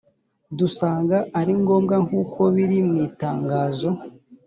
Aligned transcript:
dusanga 0.57 1.17
ari 1.39 1.53
ngombwa 1.61 1.95
nkuko 2.05 2.41
biri 2.55 2.77
mu 2.87 2.95
itangazo 3.07 3.89